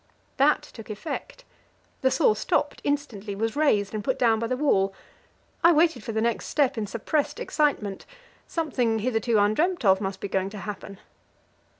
That 0.37 0.63
took 0.63 0.89
effect. 0.89 1.43
The 2.01 2.09
saw 2.09 2.33
stopped 2.33 2.81
instantly, 2.83 3.35
was 3.35 3.55
raised, 3.55 3.93
and 3.93 4.03
put 4.03 4.17
down 4.17 4.39
by 4.39 4.47
the 4.47 4.57
wall. 4.57 4.95
I 5.63 5.71
waited 5.73 6.03
for 6.03 6.11
the 6.11 6.21
next 6.23 6.47
step 6.47 6.75
in 6.75 6.87
suppressed 6.87 7.39
excitement; 7.39 8.07
something 8.47 8.97
hitherto 8.97 9.37
undreamt 9.37 9.85
of 9.85 10.01
must 10.01 10.19
be 10.19 10.27
going 10.27 10.49
to 10.49 10.57
happen. 10.57 10.99